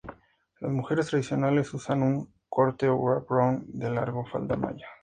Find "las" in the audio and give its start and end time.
0.61-0.71